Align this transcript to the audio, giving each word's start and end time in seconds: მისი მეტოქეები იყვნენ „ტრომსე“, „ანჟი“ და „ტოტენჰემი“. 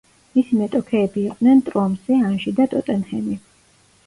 მისი 0.37 0.57
მეტოქეები 0.61 1.25
იყვნენ 1.31 1.61
„ტრომსე“, 1.67 2.17
„ანჟი“ 2.31 2.55
და 2.63 2.67
„ტოტენჰემი“. 2.73 3.39